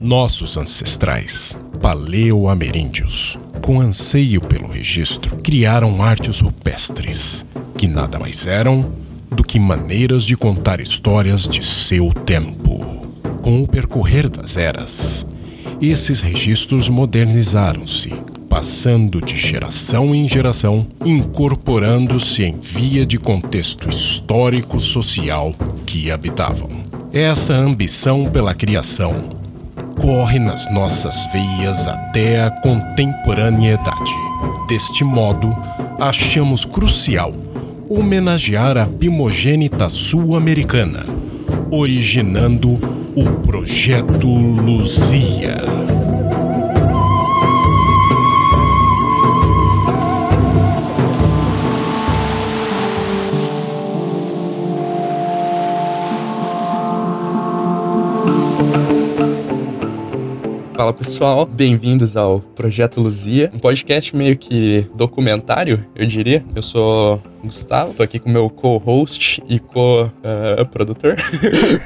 [0.00, 7.44] Nossos ancestrais, paleoameríndios, com anseio pelo registro, criaram artes rupestres,
[7.76, 8.92] que nada mais eram
[9.28, 12.78] do que maneiras de contar histórias de seu tempo.
[13.42, 15.26] Com o percorrer das eras,
[15.82, 18.12] esses registros modernizaram-se,
[18.48, 25.52] passando de geração em geração, incorporando-se em via de contexto histórico-social
[25.84, 26.70] que habitavam.
[27.12, 29.37] Essa ambição pela criação
[30.00, 34.12] corre nas nossas veias até a contemporaneidade.
[34.68, 35.54] Deste modo,
[35.98, 37.32] achamos crucial
[37.90, 41.04] homenagear a primogênita sul-americana,
[41.70, 42.76] originando
[43.16, 46.07] o Projeto Luzia.
[60.78, 66.44] Fala pessoal, bem-vindos ao Projeto Luzia, um podcast meio que documentário, eu diria.
[66.54, 71.16] Eu sou Gustavo, tô aqui com meu co-host e co-produtor.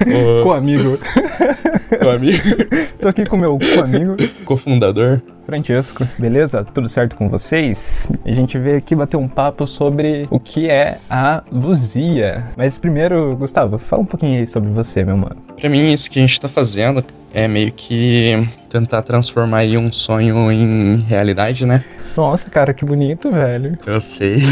[0.02, 0.44] Uh,
[2.02, 2.42] co-amigo.
[2.42, 2.68] co-amigo.
[3.00, 4.16] tô aqui com meu co-amigo.
[4.44, 5.22] Co-fundador.
[5.44, 6.64] Francesco, beleza?
[6.64, 8.08] Tudo certo com vocês?
[8.24, 12.44] A gente veio aqui bater um papo sobre o que é a Luzia.
[12.56, 15.36] Mas primeiro, Gustavo, fala um pouquinho aí sobre você, meu mano.
[15.60, 19.92] Pra mim, isso que a gente tá fazendo é meio que tentar transformar aí um
[19.92, 21.84] sonho em realidade, né?
[22.16, 23.78] Nossa, cara, que bonito, velho.
[23.86, 24.36] Eu sei.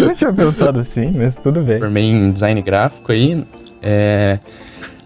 [0.00, 1.80] Eu não tinha pensado assim, mas tudo bem.
[1.80, 3.44] Formei em design gráfico aí.
[3.82, 4.38] É,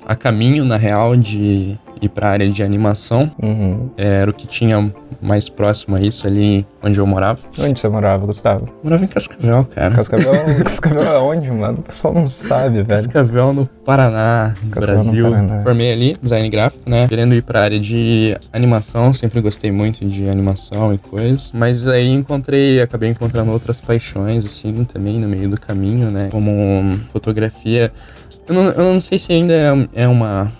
[0.06, 3.30] a caminho, na real, de ir para a área de animação.
[3.42, 3.90] Uhum.
[3.96, 7.40] Era o que tinha mais próximo a isso ali onde eu morava.
[7.58, 8.68] Onde você morava, Gustavo?
[8.82, 9.94] morava em Cascavel, cara.
[9.94, 10.32] Cascavel,
[10.64, 11.78] Cascavel é onde, mano?
[11.78, 12.86] O pessoal não sabe, velho.
[12.86, 15.24] Cascavel no Paraná, Cascavel Brasil.
[15.26, 15.62] No Paraná.
[15.62, 17.08] Formei ali, design gráfico, né?
[17.08, 21.50] Querendo ir para a área de animação, sempre gostei muito de animação e coisas.
[21.52, 26.28] Mas aí encontrei, acabei encontrando outras paixões, assim, também no meio do caminho, né?
[26.31, 27.91] Como fotografia.
[28.48, 30.52] Eu não, eu não sei se ainda é, é uma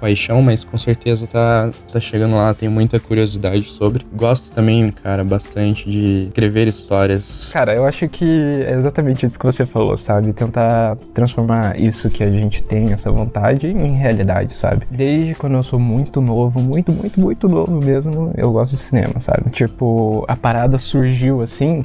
[0.00, 4.06] paixão, mas com certeza tá, tá chegando lá, tenho muita curiosidade sobre.
[4.12, 7.50] Gosto também, cara, bastante de escrever histórias.
[7.52, 10.32] Cara, eu acho que é exatamente isso que você falou, sabe?
[10.32, 14.86] Tentar transformar isso que a gente tem, essa vontade, em realidade, sabe?
[14.90, 19.20] Desde quando eu sou muito novo, muito, muito, muito novo mesmo, eu gosto de cinema,
[19.20, 19.50] sabe?
[19.50, 21.82] Tipo, a parada surgiu assim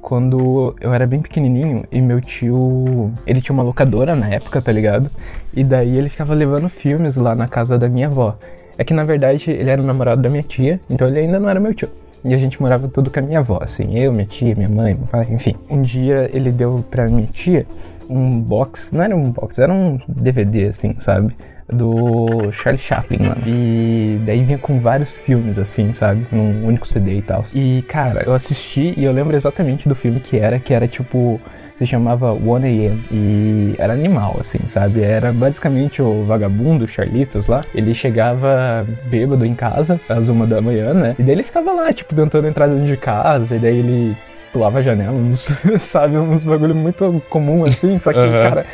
[0.00, 4.72] quando eu era bem pequenininho e meu tio, ele tinha uma locadora na época, tá
[4.72, 5.10] ligado?
[5.54, 8.36] E daí ele ficava levando filmes lá na casa da minha avó.
[8.78, 11.48] É que na verdade ele era o namorado da minha tia, então ele ainda não
[11.48, 11.88] era meu tio.
[12.24, 14.94] E a gente morava tudo com a minha avó, assim, eu, minha tia, minha mãe,
[14.94, 15.54] meu pai, enfim.
[15.68, 17.66] Um dia ele deu pra minha tia
[18.10, 21.34] um box, não era um box, era um DVD, assim, sabe?
[21.72, 23.42] Do Charlie Chaplin, mano.
[23.46, 26.26] E daí vinha com vários filmes, assim, sabe?
[26.30, 27.42] Num único CD e tal.
[27.54, 31.40] E, cara, eu assisti e eu lembro exatamente do filme que era, que era tipo.
[31.74, 33.02] Se chamava One AM.
[33.10, 35.02] E era animal, assim, sabe?
[35.02, 37.62] Era basicamente o vagabundo, o Charlitos lá.
[37.74, 41.16] Ele chegava bêbado em casa, às uma da manhã, né?
[41.18, 43.56] E daí ele ficava lá, tipo, tentando entrar dentro de casa.
[43.56, 44.14] E daí ele
[44.52, 45.48] pulava a janela, uns,
[45.80, 46.18] sabe?
[46.18, 47.98] Uns bagulho muito comum, assim.
[47.98, 48.30] Só que, uhum.
[48.30, 48.66] cara,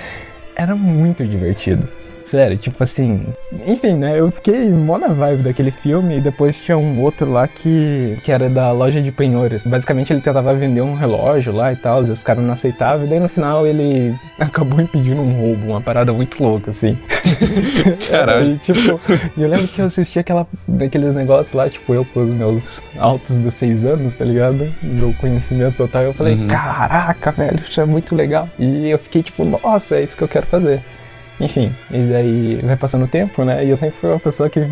[0.56, 1.88] era muito divertido.
[2.26, 3.25] Sério, tipo assim.
[3.66, 4.19] Enfim, né?
[4.19, 8.32] Eu fiquei mó na vibe daquele filme e depois tinha um outro lá que, que
[8.32, 9.64] era da loja de penhores.
[9.64, 13.09] Basicamente ele tentava vender um relógio lá e tal, e os caras não aceitavam, e
[13.09, 16.98] daí no final ele acabou impedindo um roubo, uma parada muito louca, assim.
[18.10, 18.54] Caralho.
[18.54, 19.00] e tipo,
[19.38, 23.38] eu lembro que eu assisti aquela, daqueles negócios lá, tipo, eu com os meus altos
[23.38, 24.75] dos seis anos, tá ligado?
[24.82, 26.48] Meu conhecimento total, eu falei, uhum.
[26.48, 28.48] caraca, velho, isso é muito legal.
[28.58, 30.82] E eu fiquei tipo, nossa, é isso que eu quero fazer.
[31.41, 33.64] Enfim, e daí vai passando o tempo, né?
[33.64, 34.66] E eu sempre fui uma pessoa que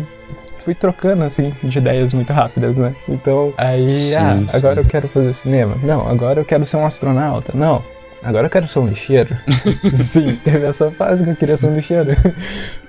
[0.65, 2.95] fui trocando, assim, de ideias muito rápidas, né?
[3.07, 4.57] Então, aí, sim, ah, sim.
[4.57, 5.77] agora eu quero fazer cinema.
[5.83, 7.53] Não, agora eu quero ser um astronauta.
[7.55, 7.83] Não,
[8.23, 9.37] agora eu quero ser um lixeiro.
[9.93, 12.11] Sim, teve essa fase que eu queria ser um lixeiro.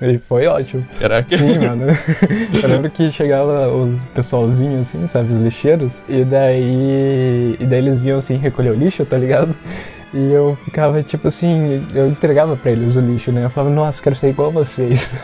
[0.01, 0.87] E foi ótimo.
[0.99, 1.37] Caraca.
[1.37, 1.87] Sim, mano.
[2.63, 7.57] Eu lembro que chegava o pessoalzinho assim, sabe, os lixeiros, e daí.
[7.61, 9.55] E daí eles vinham assim recolher o lixo, tá ligado?
[10.15, 13.45] E eu ficava tipo assim, eu entregava pra eles o lixo, né?
[13.45, 15.15] Eu falava, nossa, quero ser igual a vocês.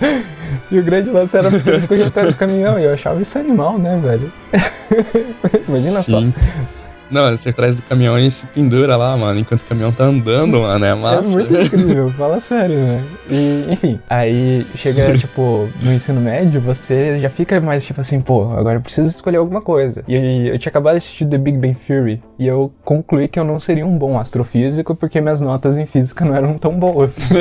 [0.70, 3.78] e o grande lance era porque eles atrás do caminhão e eu achava isso animal,
[3.78, 4.32] né, velho?
[5.66, 6.32] Imagina Sim.
[6.32, 6.79] só.
[7.10, 10.60] Não, você atrás do caminhão e se pendura lá, mano, enquanto o caminhão tá andando,
[10.60, 11.40] mano, é massa.
[11.40, 13.04] É muito incrível, fala sério, né?
[13.28, 18.52] E, enfim, aí chega, tipo, no ensino médio, você já fica mais, tipo assim, pô,
[18.52, 20.04] agora eu preciso escolher alguma coisa.
[20.06, 23.44] E eu tinha acabado de assistir The Big Bang Theory, e eu concluí que eu
[23.44, 27.28] não seria um bom astrofísico, porque minhas notas em física não eram tão boas.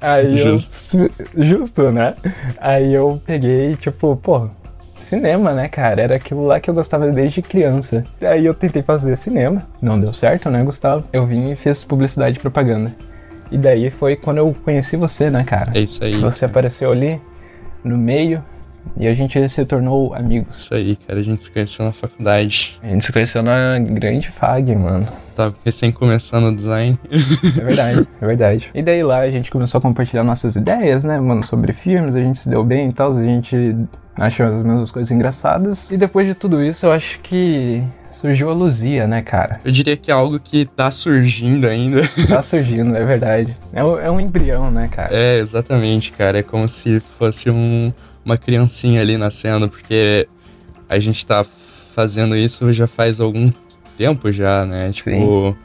[0.00, 0.98] Aí justo.
[1.34, 1.44] eu.
[1.44, 2.14] Justo, né?
[2.58, 4.48] Aí eu peguei, tipo, pô,
[5.04, 6.02] cinema, né, cara?
[6.02, 8.04] Era aquilo lá que eu gostava desde criança.
[8.20, 11.06] Aí eu tentei fazer cinema, não deu certo, né, Gustavo?
[11.12, 12.92] Eu vim e fiz publicidade e propaganda.
[13.50, 15.72] E daí foi quando eu conheci você, né, cara?
[15.74, 16.20] É isso aí.
[16.20, 17.20] Você apareceu ali
[17.84, 18.42] no meio
[18.96, 20.56] e a gente se tornou amigos.
[20.56, 21.20] Isso aí, cara.
[21.20, 22.78] A gente se conheceu na faculdade.
[22.82, 25.06] A gente se conheceu na grande FAG, mano.
[25.34, 26.98] Tava recém começando o design.
[27.10, 28.70] É verdade, é verdade.
[28.74, 32.20] E daí lá a gente começou a compartilhar nossas ideias, né, mano, sobre filmes, a
[32.20, 33.76] gente se deu bem e tal, a gente
[34.16, 35.90] achou as mesmas coisas engraçadas.
[35.90, 37.82] E depois de tudo isso, eu acho que
[38.16, 39.58] surgiu a Luzia, né, cara?
[39.64, 42.02] Eu diria que é algo que tá surgindo ainda.
[42.28, 43.56] Tá surgindo, é verdade.
[43.72, 45.14] É um, é um embrião, né, cara?
[45.14, 46.38] É, exatamente, cara.
[46.38, 47.92] É como se fosse um,
[48.24, 50.26] uma criancinha ali nascendo, porque
[50.88, 51.44] a gente tá
[51.94, 53.50] fazendo isso já faz algum
[53.96, 54.90] tempo já, né?
[54.92, 55.56] Tipo, Sim.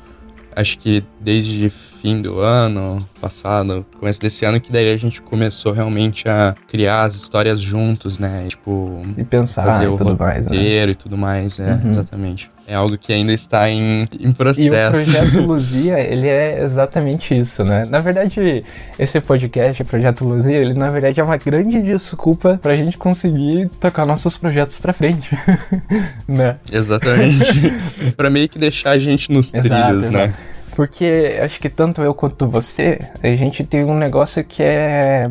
[0.55, 5.71] acho que desde fim do ano passado, começo desse ano, que daí a gente começou
[5.71, 8.45] realmente a criar as histórias juntos, né?
[8.47, 10.55] Tipo, e pensar fazer o tudo mais, né?
[10.89, 11.91] e tudo mais, é, uhum.
[11.91, 12.49] exatamente.
[12.65, 14.61] É algo que ainda está em, em processo.
[14.61, 17.83] E o Projeto Luzia, ele é exatamente isso, né?
[17.89, 18.63] Na verdade,
[18.99, 24.05] esse podcast, Projeto Luzia, ele na verdade é uma grande desculpa pra gente conseguir tocar
[24.05, 25.35] nossos projetos pra frente,
[26.29, 26.57] né?
[26.71, 27.73] Exatamente.
[28.15, 30.27] pra meio que deixar a gente nos exato, trilhos, exato.
[30.27, 30.35] né?
[30.79, 35.29] Porque acho que tanto eu quanto você, a gente tem um negócio que é.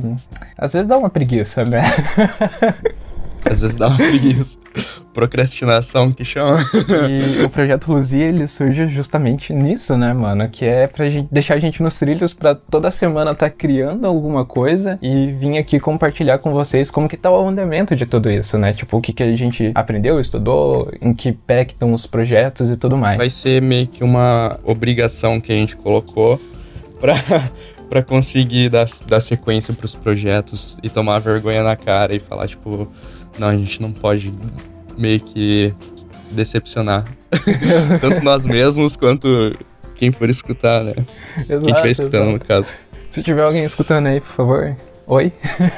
[0.58, 1.80] Às vezes dá uma preguiça, né?
[3.50, 4.58] Às vezes dá uma preguiça.
[5.12, 6.58] Procrastinação que chama.
[7.08, 10.48] E o projeto Luzia, ele surge justamente nisso, né, mano?
[10.48, 14.44] Que é pra gente deixar a gente nos trilhos pra toda semana tá criando alguma
[14.44, 18.58] coisa e vir aqui compartilhar com vocês como que tá o andamento de tudo isso,
[18.58, 18.72] né?
[18.72, 22.70] Tipo, o que, que a gente aprendeu, estudou, em que pé que estão os projetos
[22.70, 23.18] e tudo mais.
[23.18, 26.40] Vai ser meio que uma obrigação que a gente colocou
[27.00, 27.14] pra
[27.88, 32.46] para conseguir dar, dar sequência para os projetos e tomar vergonha na cara e falar,
[32.46, 32.86] tipo,
[33.38, 34.32] não, a gente não pode
[34.96, 35.74] meio que
[36.30, 37.04] decepcionar.
[38.00, 39.52] Tanto nós mesmos quanto
[39.94, 40.94] quem for escutar, né?
[41.38, 42.32] Exato, quem estiver escutando, exato.
[42.32, 42.74] no caso.
[43.10, 44.76] Se tiver alguém escutando aí, por favor.
[45.06, 45.32] Oi.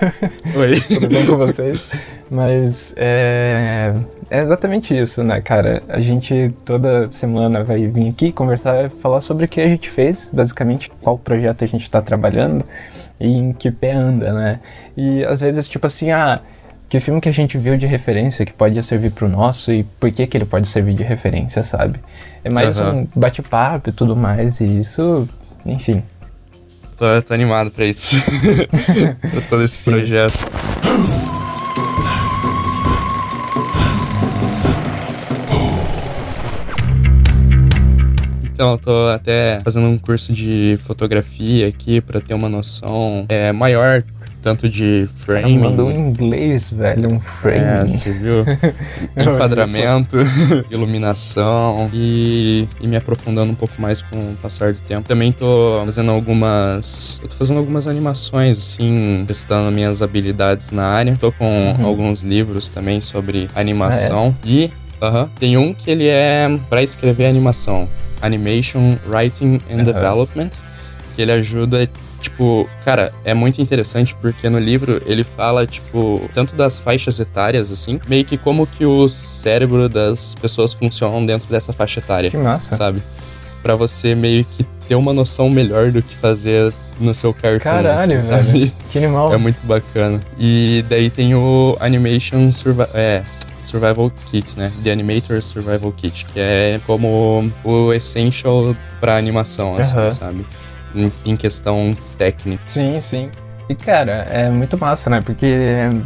[0.59, 0.81] Oi.
[0.99, 1.81] Tudo bom com vocês?
[2.29, 3.93] Mas é,
[4.29, 5.83] é exatamente isso, né, cara?
[5.89, 10.31] A gente toda semana vai vir aqui conversar, falar sobre o que a gente fez,
[10.33, 12.65] basicamente qual projeto a gente está trabalhando
[13.21, 14.61] e em que pé anda, né?
[14.97, 16.41] E às vezes, tipo assim, ah
[16.90, 20.10] que filme que a gente viu de referência que pode servir pro nosso e por
[20.10, 22.00] que que ele pode servir de referência, sabe?
[22.42, 23.02] É mais uhum.
[23.02, 25.28] um bate-papo e tudo mais, e isso,
[25.64, 26.02] enfim.
[26.96, 28.16] Tô, tô animado pra isso.
[29.22, 29.92] pra todo esse Sim.
[29.92, 30.37] projeto.
[38.52, 43.52] Então, eu tô até fazendo um curso de fotografia aqui para ter uma noção é,
[43.52, 44.02] maior
[44.42, 45.58] tanto de framing.
[45.58, 47.58] mandou em inglês, velho, um frame.
[47.58, 48.44] É, você viu?
[49.16, 50.16] Enquadramento,
[50.70, 55.06] iluminação e, e me aprofundando um pouco mais com o passar do tempo.
[55.06, 57.19] Também tô fazendo algumas.
[57.22, 61.16] Eu tô fazendo algumas animações, assim, testando minhas habilidades na área.
[61.16, 61.87] Tô com uhum.
[61.87, 64.34] alguns livros também sobre animação.
[64.42, 64.50] Ah, é?
[64.50, 64.72] E
[65.38, 67.88] tem um que ele é para escrever animação.
[68.22, 70.50] Animation Writing and Development.
[71.14, 71.88] Que ele ajuda
[72.20, 77.71] Tipo, cara, é muito interessante porque no livro ele fala, tipo, tanto das faixas etárias,
[77.71, 82.30] assim, meio que como que o cérebro das pessoas funcionam dentro dessa faixa etária.
[82.30, 82.76] Que massa.
[82.76, 83.02] Sabe?
[83.62, 87.61] Pra você meio que ter uma noção melhor do que fazer no seu cartoon.
[87.61, 88.52] Caralho, assim, sabe?
[88.52, 88.73] velho.
[88.90, 89.33] Que animal.
[89.33, 90.21] É muito bacana.
[90.38, 92.88] E daí tem o Animation Survival.
[92.95, 93.23] É.
[93.62, 94.73] Survival Kit, né?
[94.83, 100.12] The Animator Survival Kit, que é como o essential pra animação, assim, uhum.
[100.12, 100.47] sabe?
[101.25, 102.62] Em, questão técnica.
[102.66, 103.30] Sim, sim.
[103.68, 105.20] E, cara, é muito massa, né?
[105.20, 105.54] Porque,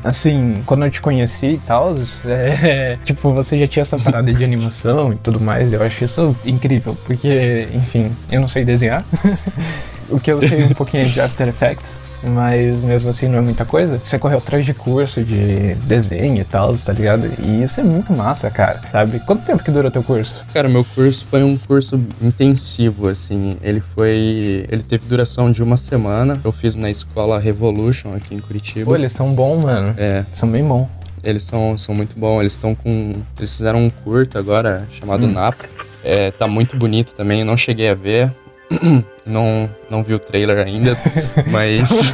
[0.04, 1.94] assim, quando eu te conheci e tal,
[2.26, 5.72] é, tipo, você já tinha essa parada de animação e tudo mais.
[5.72, 9.02] Eu acho isso incrível, porque, enfim, eu não sei desenhar.
[10.14, 13.64] o que eu sei um pouquinho de After Effects mas mesmo assim não é muita
[13.64, 14.00] coisa.
[14.02, 17.30] Você correu atrás de curso de desenho e tal, tá ligado?
[17.44, 19.20] E isso é muito massa, cara, sabe?
[19.20, 20.44] Quanto tempo que durou teu curso?
[20.52, 23.56] Cara, meu curso foi um curso intensivo, assim.
[23.62, 24.66] Ele foi.
[24.68, 26.40] Ele teve duração de uma semana.
[26.42, 28.86] Eu fiz na escola Revolution aqui em Curitiba.
[28.86, 29.94] Pô, eles são bons, mano.
[29.96, 30.24] É.
[30.34, 30.88] São bem bons.
[31.22, 32.40] Eles são, são muito bons.
[32.40, 33.14] Eles estão com.
[33.38, 35.32] Eles fizeram um curto agora chamado Hum.
[35.32, 35.64] Napa.
[36.02, 37.44] É, tá muito bonito também.
[37.44, 38.30] Não cheguei a ver.
[39.26, 40.98] Não, não vi o trailer ainda,
[41.50, 41.88] mas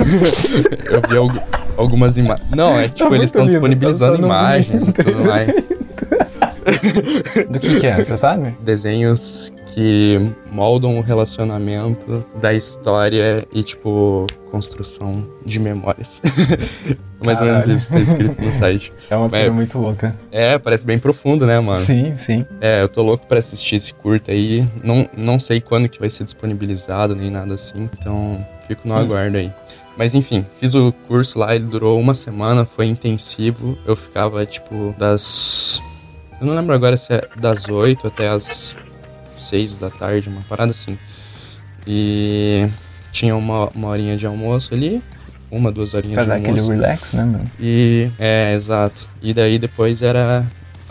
[0.92, 1.42] eu vi algu-
[1.76, 2.48] algumas imagens.
[2.54, 5.56] Não, é tipo, Tá eles estão disponibilizando tá imagens e tudo mais.
[7.50, 8.56] Do que que é, você sabe?
[8.60, 10.18] Desenhos que
[10.50, 16.20] moldam o relacionamento da história e, tipo, construção de memórias.
[17.24, 17.78] Mais ou menos Caralho.
[17.78, 18.92] isso, tá escrito no site.
[19.10, 19.50] É uma coisa É.
[19.50, 20.16] muito louca.
[20.32, 21.78] É, parece bem profundo, né, mano?
[21.78, 22.46] Sim, sim.
[22.60, 24.66] É, eu tô louco pra assistir esse curta aí.
[24.82, 27.88] Não, não sei quando que vai ser disponibilizado, nem nada assim.
[27.98, 28.98] Então, fico no Hum.
[28.98, 29.52] aguardo aí.
[29.96, 33.76] Mas enfim, fiz o curso lá, ele durou uma semana, foi intensivo.
[33.86, 35.82] Eu ficava, tipo, das.
[36.40, 38.74] Eu não lembro agora se é das 8 até as
[39.40, 40.98] 6 da tarde, uma parada assim.
[41.86, 42.68] E
[43.12, 45.02] tinha uma, uma horinha de almoço ali,
[45.50, 46.70] uma, duas horinhas Pra de dar aquele almoço.
[46.70, 47.50] relax, né, mano?
[47.58, 49.08] E é, exato.
[49.20, 50.46] E daí depois era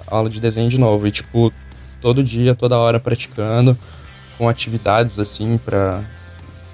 [0.08, 1.08] aula de desenho de novo.
[1.08, 1.54] E tipo,
[2.02, 3.78] todo dia, toda hora praticando,
[4.38, 6.04] com atividades assim pra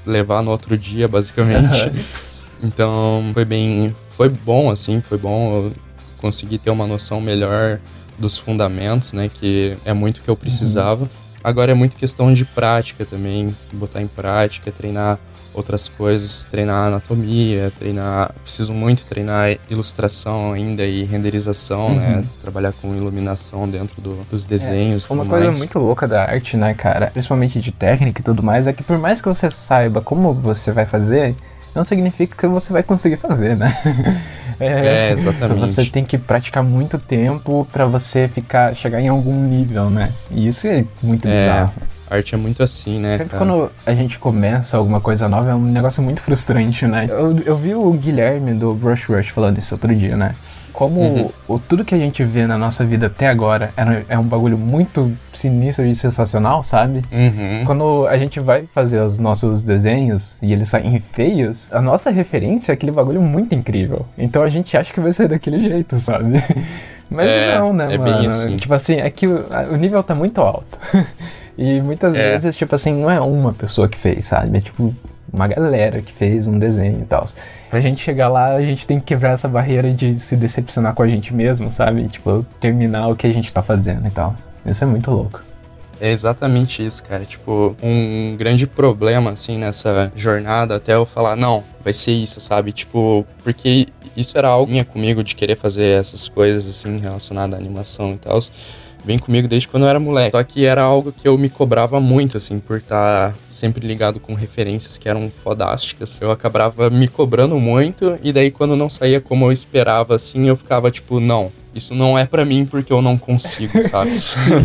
[0.06, 1.92] levar no outro dia, basicamente.
[2.64, 3.96] então foi bem.
[4.18, 5.66] Foi bom, assim, foi bom.
[5.66, 5.74] Eu
[6.18, 7.80] consegui ter uma noção melhor
[8.18, 9.30] dos fundamentos, né?
[9.32, 11.10] Que é muito que eu precisava.
[11.46, 15.20] Agora é muito questão de prática também, botar em prática, treinar
[15.54, 18.34] outras coisas, treinar anatomia, treinar.
[18.44, 22.24] Preciso muito treinar ilustração ainda e renderização, né?
[22.42, 25.06] Trabalhar com iluminação dentro do- dos desenhos.
[25.10, 25.58] Uma tudo coisa mais.
[25.60, 27.08] muito louca da arte, né, cara?
[27.08, 30.72] Principalmente de técnica e tudo mais, é que por mais que você saiba como você
[30.72, 31.36] vai fazer,
[31.76, 33.76] não significa que você vai conseguir fazer, né?
[34.58, 35.60] É, exatamente.
[35.60, 40.14] Você tem que praticar muito tempo pra você ficar, chegar em algum nível, né?
[40.32, 41.74] E isso é muito É, bizarro.
[42.10, 43.18] Arte é muito assim, né?
[43.18, 43.46] Sempre cara?
[43.46, 47.08] quando a gente começa alguma coisa nova é um negócio muito frustrante, né?
[47.10, 50.34] Eu, eu vi o Guilherme do Brush Rush falando isso outro dia, né?
[50.76, 51.30] Como Uhum.
[51.48, 54.58] o, tudo que a gente vê na nossa vida até agora é, é um bagulho
[54.58, 57.02] muito sinistro e sensacional, sabe?
[57.12, 57.64] Uhum.
[57.66, 62.72] Quando a gente vai fazer os nossos desenhos e eles saem feios, a nossa referência
[62.72, 64.06] é aquele bagulho muito incrível.
[64.18, 66.44] Então a gente acha que vai ser daquele jeito, sabe?
[67.10, 68.30] Mas É, não, né, é bem mano?
[68.30, 68.58] assim.
[68.58, 70.80] Tipo assim, é que o, o nível tá muito alto.
[71.58, 72.32] e muitas É.
[72.32, 74.58] vezes, tipo assim, não é uma pessoa que fez, sabe?
[74.58, 74.94] É tipo
[75.32, 77.26] uma galera que fez um desenho e tal.
[77.70, 81.04] Pra gente chegar lá, a gente tem que quebrar essa barreira de se decepcionar com
[81.04, 82.08] a gente mesmo, sabe?
[82.08, 84.34] Tipo, terminar o que a gente tá fazendo e tal.
[84.66, 85.42] Isso é muito louco.
[86.00, 87.24] É exatamente isso, cara.
[87.24, 92.72] Tipo, um grande problema, assim, nessa jornada, até eu falar, não, vai ser isso, sabe?
[92.72, 97.62] Tipo, porque isso era algo minha comigo de querer fazer essas coisas, assim, relacionadas à
[97.62, 98.40] animação e tal.
[99.06, 100.32] Vem comigo desde quando eu era moleque.
[100.32, 104.34] Só que era algo que eu me cobrava muito, assim, por estar sempre ligado com
[104.34, 106.20] referências que eram fodásticas.
[106.20, 110.58] Eu acabava me cobrando muito, e daí quando não saía como eu esperava, assim, eu
[110.58, 114.12] ficava tipo, não, isso não é pra mim porque eu não consigo, sabe?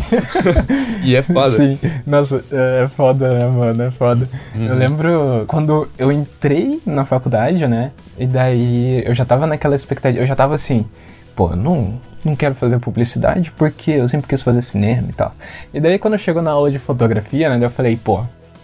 [1.04, 1.56] e é foda.
[1.56, 3.82] Sim, nossa, é foda, né, mano?
[3.82, 4.28] É foda.
[4.54, 4.66] Uhum.
[4.66, 7.90] Eu lembro quando eu entrei na faculdade, né?
[8.16, 10.87] E daí eu já tava naquela expectativa, eu já tava assim,
[11.35, 15.33] pô, não, não quero fazer publicidade porque eu sempre quis fazer cinema e tal.
[15.73, 18.23] E daí quando chegou na aula de fotografia, né, eu falei, pô,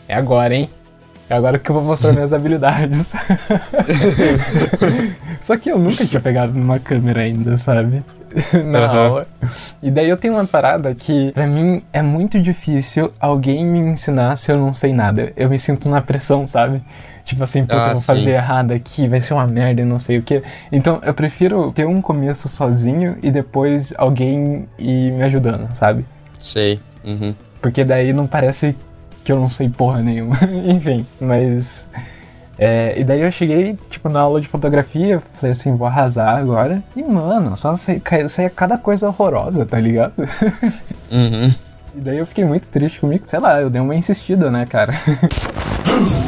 [0.09, 0.69] é agora, hein?
[1.29, 3.15] É agora que eu vou mostrar minhas habilidades.
[5.43, 8.03] Só que eu nunca tinha pegado numa câmera ainda, sabe?
[8.67, 9.07] Na Aham.
[9.07, 9.27] aula.
[9.83, 14.37] E daí eu tenho uma parada que, pra mim, é muito difícil alguém me ensinar
[14.37, 15.33] se eu não sei nada.
[15.37, 16.83] Eu me sinto na pressão, sabe?
[17.27, 18.07] Tipo assim, puta, Ah, eu vou sim.
[18.07, 20.43] fazer errado aqui, vai ser uma merda e não sei o que.
[20.71, 26.05] Então eu prefiro ter um começo sozinho e depois alguém ir me ajudando, sabe?
[26.39, 26.81] Sei.
[27.05, 27.35] Uhum.
[27.61, 28.77] Porque daí não parece
[29.25, 30.37] que eu não sei porra nenhuma.
[30.67, 31.89] Enfim, mas.
[32.57, 36.81] é, e daí eu cheguei, tipo, na aula de fotografia, falei assim, vou arrasar agora.
[36.95, 40.13] E, mano, só saía saía cada coisa horrorosa, tá ligado?
[41.11, 41.53] Uhum.
[41.95, 43.25] E daí eu fiquei muito triste comigo.
[43.27, 44.93] Sei lá, eu dei uma insistida, né, cara?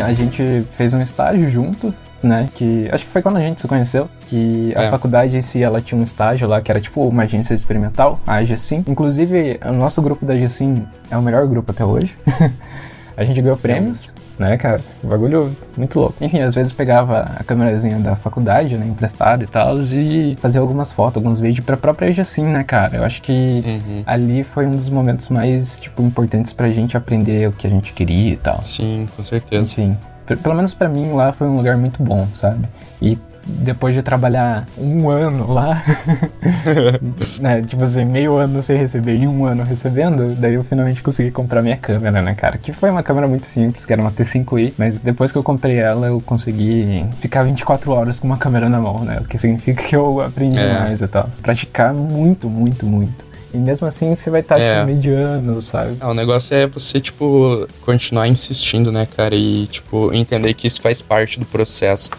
[0.00, 2.48] A gente fez um estágio junto, né?
[2.54, 4.08] Que acho que foi quando a gente se conheceu.
[4.26, 4.90] Que a É.
[4.90, 8.36] faculdade em si ela tinha um estágio lá que era tipo uma agência experimental, a
[8.36, 8.84] AGSIM.
[8.86, 12.16] Inclusive, o nosso grupo da AGSIM é o melhor grupo até hoje.
[13.16, 14.12] a gente ganhou prêmios,
[14.48, 14.80] né, cara?
[15.02, 16.14] Um bagulho muito louco.
[16.20, 20.92] Enfim, às vezes pegava a câmerazinha da faculdade, né, emprestada e tal, e fazia algumas
[20.92, 22.96] fotos, alguns vídeos pra própria AGSIM, né, cara?
[22.96, 23.32] Eu acho que
[23.64, 24.02] Uhum.
[24.06, 27.92] ali foi um dos momentos mais, tipo, importantes pra gente aprender o que a gente
[27.92, 28.62] queria e tal.
[28.62, 29.62] Sim, com certeza.
[29.62, 29.96] Enfim,
[30.42, 32.66] pelo menos pra mim lá foi um lugar muito bom, sabe?
[33.00, 35.82] E depois de trabalhar um ano lá,
[37.40, 41.30] né, tipo assim, meio ano sem receber e um ano recebendo, daí eu finalmente consegui
[41.30, 42.58] comprar minha câmera, né, cara?
[42.58, 45.76] Que foi uma câmera muito simples, que era uma T5i, mas depois que eu comprei
[45.76, 49.18] ela, eu consegui ficar 24 horas com uma câmera na mão, né?
[49.20, 50.78] O que significa que eu aprendi é.
[50.78, 51.28] mais e tal.
[51.42, 53.32] Praticar muito, muito, muito.
[53.54, 54.74] E mesmo assim você vai estar tá, é.
[54.76, 55.96] tipo, mediano, sabe?
[56.00, 59.34] Ah, o negócio é você, tipo, continuar insistindo, né, cara?
[59.34, 62.10] E, tipo, entender que isso faz parte do processo.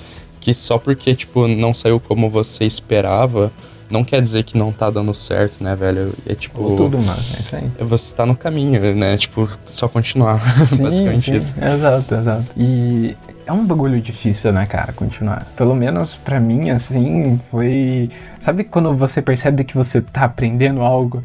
[0.44, 3.50] Que só porque, tipo, não saiu como você esperava,
[3.90, 6.14] não quer dizer que não tá dando certo, né, velho?
[6.28, 6.62] É tipo.
[6.62, 7.24] Ou tudo, mano.
[7.38, 7.72] É isso aí.
[7.80, 9.16] Você tá no caminho, né?
[9.16, 10.42] Tipo, só continuar.
[10.68, 11.38] Sim, Basicamente sim.
[11.38, 11.56] isso.
[11.64, 12.46] Exato, exato.
[12.58, 15.48] E é um bagulho difícil, né, cara, continuar.
[15.56, 18.10] Pelo menos para mim, assim, foi.
[18.38, 21.24] Sabe quando você percebe que você tá aprendendo algo?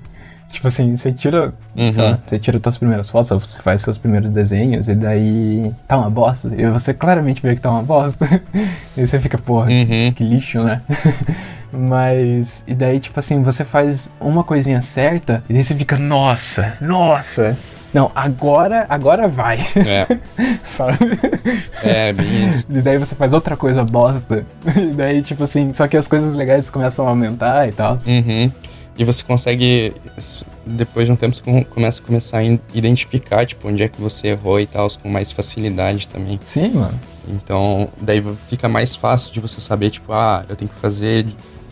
[0.50, 1.52] Tipo assim, você tira.
[1.76, 1.92] Uhum.
[1.96, 6.10] Lá, você tira suas primeiras fotos, você faz seus primeiros desenhos, e daí tá uma
[6.10, 6.50] bosta.
[6.56, 8.26] E você claramente vê que tá uma bosta.
[8.96, 10.12] e você fica, porra, uhum.
[10.14, 10.80] que lixo, né?
[11.70, 12.64] Mas.
[12.66, 17.56] E daí, tipo assim, você faz uma coisinha certa, e daí você fica, nossa, nossa!
[17.92, 19.58] Não, agora, agora vai.
[19.76, 20.06] É.
[20.64, 20.98] Sabe?
[21.82, 22.66] É, bem isso.
[22.68, 24.44] E daí você faz outra coisa bosta.
[24.76, 27.98] E daí, tipo assim, só que as coisas legais começam a aumentar e tal.
[28.06, 28.52] Uhum.
[28.98, 29.94] E você consegue,
[30.66, 34.28] depois de um tempo, você começa a começar a identificar, tipo, onde é que você
[34.28, 36.38] errou e tal, com mais facilidade também.
[36.42, 36.98] Sim, mano.
[37.28, 41.24] Então, daí fica mais fácil de você saber, tipo, ah, eu tenho que fazer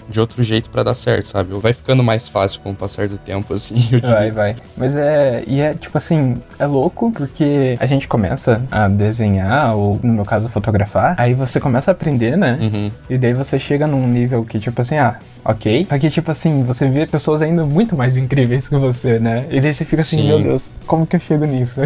[0.09, 1.53] de outro jeito para dar certo, sabe?
[1.55, 3.75] Vai ficando mais fácil com o passar do tempo, assim.
[4.03, 4.57] vai, vai.
[4.77, 5.43] Mas é.
[5.47, 10.25] E é tipo assim, é louco porque a gente começa a desenhar, ou no meu
[10.25, 12.59] caso, fotografar, aí você começa a aprender, né?
[12.61, 12.91] Uhum.
[13.11, 15.87] E daí você chega num nível que, tipo assim, ah, ok.
[15.89, 19.47] Só que, tipo assim, você vê pessoas ainda muito mais incríveis que você, né?
[19.51, 20.27] E daí você fica assim, Sim.
[20.29, 21.81] meu Deus, como que eu chego nisso?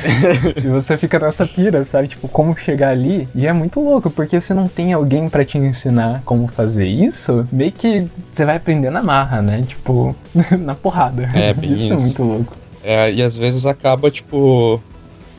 [0.56, 2.08] e você fica nessa pira, sabe?
[2.08, 3.26] Tipo, como chegar ali?
[3.34, 7.46] E é muito louco, porque você não tem alguém para te ensinar como fazer isso
[7.50, 9.64] meio que você vai aprender na marra, né?
[9.66, 10.14] Tipo,
[10.58, 11.28] na porrada.
[11.34, 11.86] É, bem isso.
[11.86, 11.92] isso.
[11.92, 12.56] é muito louco.
[12.82, 14.80] É, e às vezes acaba, tipo,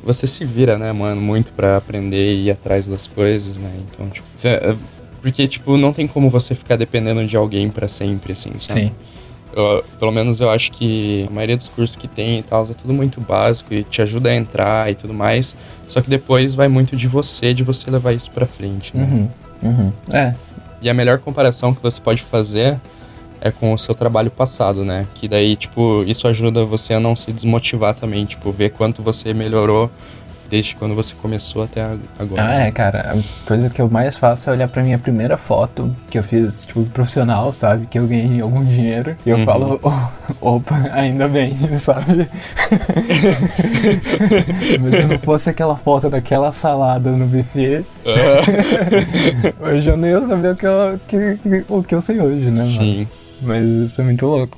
[0.03, 3.71] você se vira, né, mano, muito para aprender e ir atrás das coisas, né?
[3.89, 4.75] Então, tipo, você, é,
[5.21, 8.81] porque, tipo, não tem como você ficar dependendo de alguém para sempre, assim, sabe?
[8.81, 8.91] Sim.
[9.51, 12.73] Eu, pelo menos eu acho que a maioria dos cursos que tem e tal é
[12.73, 15.55] tudo muito básico e te ajuda a entrar e tudo mais.
[15.87, 19.03] Só que depois vai muito de você, de você levar isso pra frente, né?
[19.03, 19.29] Uhum,
[19.69, 19.93] uhum.
[20.13, 20.35] É,
[20.81, 22.79] e a melhor comparação que você pode fazer
[23.41, 25.07] é com o seu trabalho passado, né?
[25.15, 29.33] Que daí, tipo, isso ajuda você a não se desmotivar também, tipo, ver quanto você
[29.33, 29.89] melhorou
[30.49, 31.83] desde quando você começou até
[32.17, 32.43] agora.
[32.43, 33.13] Ah, é, cara.
[33.13, 36.65] A coisa que eu mais faço é olhar pra minha primeira foto que eu fiz,
[36.65, 37.85] tipo, profissional, sabe?
[37.87, 39.15] Que eu ganhei algum dinheiro.
[39.25, 39.45] E eu uhum.
[39.45, 42.27] falo, oh, opa, ainda bem, sabe?
[44.81, 49.53] Mas se não fosse aquela foto daquela salada no buffet, uhum.
[49.69, 52.49] hoje eu nem ia saber o que eu, que, que, o que eu sei hoje,
[52.49, 52.97] né, Sim.
[52.97, 53.07] Mano?
[53.41, 54.57] Mas isso é muito louco.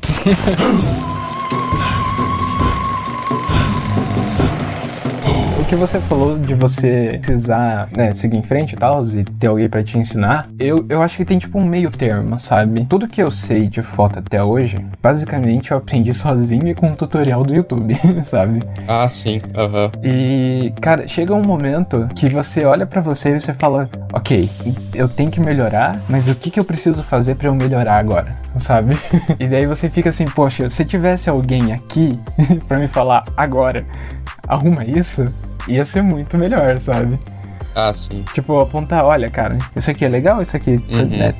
[5.71, 9.69] Que você falou de você precisar né, seguir em frente e tal, e ter alguém
[9.69, 12.85] para te ensinar, eu, eu acho que tem tipo um meio termo, sabe?
[12.89, 16.93] Tudo que eu sei de foto até hoje, basicamente eu aprendi sozinho e com um
[16.93, 18.61] tutorial do YouTube, sabe?
[18.85, 19.39] Ah, sim.
[19.55, 19.85] Aham.
[19.95, 20.01] Uhum.
[20.03, 24.49] E, cara, chega um momento que você olha para você e você fala, ok,
[24.93, 28.35] eu tenho que melhorar, mas o que, que eu preciso fazer para eu melhorar agora,
[28.57, 28.99] sabe?
[29.39, 32.19] e daí você fica assim, poxa, se tivesse alguém aqui
[32.67, 33.85] para me falar agora,
[34.51, 35.25] arruma isso,
[35.67, 37.17] ia ser muito melhor, sabe?
[37.73, 38.23] Ah, sim.
[38.33, 41.05] Tipo, apontar, olha, cara, isso aqui é legal, isso aqui uhum.
[41.05, 41.33] né,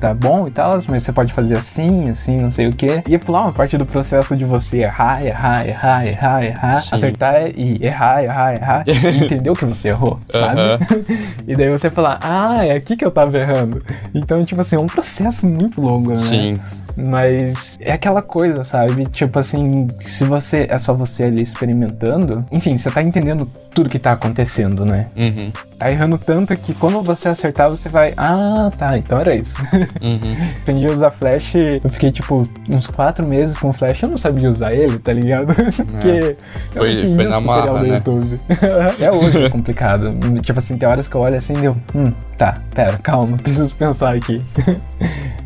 [0.00, 3.02] tá bom e tal, mas você pode fazer assim, assim, não sei o que.
[3.08, 6.94] E pular uma parte do processo de você errar, errar, errar, errar, errar, Sim.
[6.94, 10.60] acertar e errar, errar, errar, e entender o que você errou, sabe?
[11.48, 13.82] e daí você falar, ah, é aqui que eu tava errando.
[14.14, 16.16] Então, tipo assim, é um processo muito longo, né?
[16.16, 16.54] Sim.
[16.96, 19.04] Mas é aquela coisa, sabe?
[19.06, 23.98] Tipo assim, se você é só você ali experimentando, enfim, você tá entendendo tudo que
[23.98, 25.10] tá acontecendo, né?
[25.14, 25.52] Uhum.
[25.78, 29.54] Tá errando tanto que quando você acertar, você vai, ah, tá, então era isso.
[30.06, 30.36] Uhum.
[30.62, 34.48] Aprendi a usar Flash, eu fiquei tipo uns quatro meses com Flash, eu não sabia
[34.48, 35.52] usar ele, tá ligado?
[35.74, 36.36] Porque é.
[36.72, 37.96] foi, foi na marra, né?
[37.96, 38.40] YouTube.
[39.00, 40.14] é hoje é complicado.
[40.40, 43.74] tipo assim, tem horas que eu olho assim e eu, hum, tá, pera, calma, preciso
[43.74, 44.42] pensar aqui.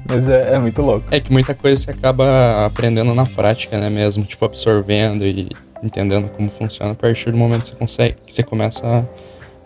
[0.08, 1.06] Mas é, é, muito louco.
[1.10, 4.24] É que muita coisa você acaba aprendendo na prática, né, mesmo?
[4.24, 5.48] Tipo, absorvendo e
[5.82, 9.04] entendendo como funciona a partir do momento que você consegue, que você começa a,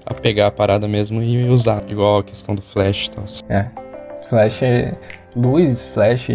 [0.06, 1.82] a pegar a parada mesmo e usar.
[1.88, 3.24] Igual a questão do flash e tal.
[3.48, 3.68] É.
[4.28, 4.60] Flash,
[5.36, 6.28] luz, flash,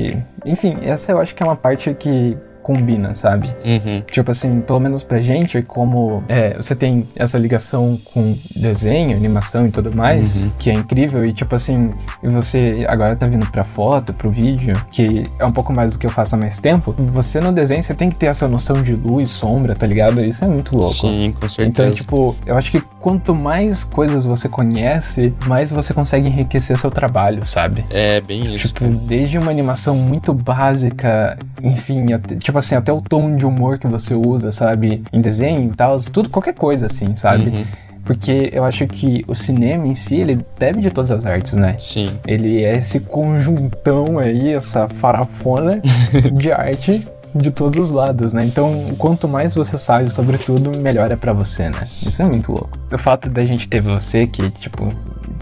[0.45, 2.37] enfim, essa eu acho que é uma parte que
[2.73, 3.47] combina, sabe?
[3.65, 4.01] Uhum.
[4.11, 9.65] Tipo assim, pelo menos pra gente, como é, você tem essa ligação com desenho, animação
[9.65, 10.51] e tudo mais, Uhum.
[10.59, 11.89] que é incrível, e tipo assim,
[12.21, 16.05] você agora tá vindo pra foto, pro vídeo, que é um pouco mais do que
[16.05, 18.91] eu faço há mais tempo, você no desenho você tem que ter essa noção de
[18.93, 20.21] luz, sombra, tá ligado?
[20.21, 20.93] Isso é muito louco.
[20.93, 21.67] Sim, com certeza.
[21.69, 26.91] Então, tipo, eu acho que quanto mais coisas você conhece, mais você consegue enriquecer seu
[26.91, 27.83] trabalho, sabe?
[27.89, 28.67] É bem isso.
[28.73, 33.79] Tipo, desde uma animação muito básica, enfim, até- tipo assim, até o tom de humor
[33.79, 35.03] que você usa, sabe?
[35.11, 37.49] Em desenho e tal, tudo, qualquer coisa assim, sabe?
[37.49, 37.65] Uhum.
[38.03, 41.75] Porque eu acho que o cinema em si, ele bebe de todas as artes, né?
[41.77, 42.09] Sim.
[42.25, 45.81] Ele é esse conjuntão aí, essa farafona
[46.33, 48.43] de arte de todos os lados, né?
[48.45, 51.81] Então, quanto mais você sabe sobre tudo, melhor é pra você, né?
[51.83, 52.69] Isso é muito louco.
[52.91, 54.87] O fato da gente ter você que, tipo,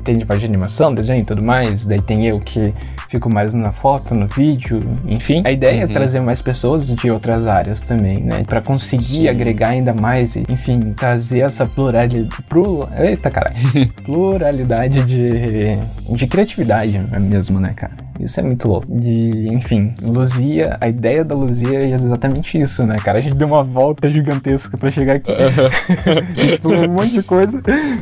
[0.03, 2.73] tem de parte de animação, desenho e tudo mais, daí tem eu que
[3.09, 5.41] fico mais na foto, no vídeo, enfim.
[5.45, 5.93] A ideia é Uhum.
[5.93, 8.43] trazer mais pessoas de outras áreas também, né?
[8.45, 9.27] Pra conseguir Sim.
[9.27, 12.29] agregar ainda mais e, enfim, trazer essa pluralidade.
[12.47, 13.55] Pro, eita, caralho.
[14.03, 15.77] pluralidade de,
[16.15, 17.93] de criatividade mesmo, né, cara?
[18.19, 18.87] Isso é muito louco.
[18.89, 23.19] De, enfim, Luzia, a ideia da Luzia é exatamente isso, né, cara?
[23.19, 25.31] A gente deu uma volta gigantesca pra chegar aqui.
[26.51, 27.61] tipo, um monte de coisa.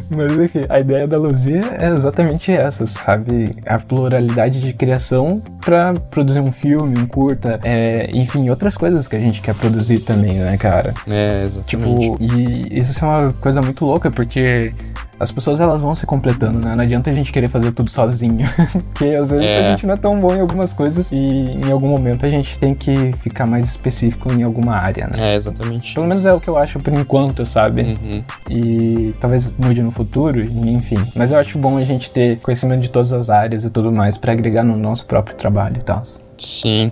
[0.09, 3.51] Mas enfim, a ideia da Luzia é exatamente essa, sabe?
[3.65, 9.15] A pluralidade de criação pra produzir um filme, um curta, é, enfim, outras coisas que
[9.15, 10.93] a gente quer produzir também, né, cara?
[11.07, 11.65] É, exatamente.
[11.65, 14.73] Tipo, e isso é uma coisa muito louca, porque
[15.19, 16.75] as pessoas elas vão se completando, né?
[16.75, 18.45] Não adianta a gente querer fazer tudo sozinho.
[18.93, 19.67] porque às vezes É.
[19.67, 22.57] a gente não é tão bom em algumas coisas e em algum momento a gente
[22.59, 25.31] tem que ficar mais específico em alguma área, né?
[25.33, 25.93] É, exatamente.
[25.93, 27.81] Pelo menos é o que eu acho por enquanto, sabe?
[27.81, 28.23] Uhum.
[28.49, 30.97] E talvez mude no futuro, enfim.
[31.15, 34.17] Mas eu acho bom a gente ter conhecimento de todas as áreas e tudo mais
[34.17, 36.03] pra agregar no nosso próprio trabalho e tal.
[36.37, 36.91] Sim.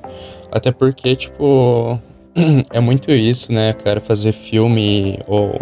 [0.51, 1.99] Até porque, tipo,
[2.71, 3.99] é muito isso, né, cara?
[3.99, 5.53] Fazer filme ou